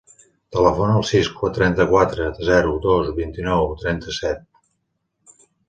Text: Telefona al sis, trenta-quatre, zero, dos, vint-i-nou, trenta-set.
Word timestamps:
Telefona 0.55 0.95
al 1.01 1.05
sis, 1.09 1.29
trenta-quatre, 1.57 2.31
zero, 2.49 2.73
dos, 2.87 3.13
vint-i-nou, 3.21 3.71
trenta-set. 3.85 4.45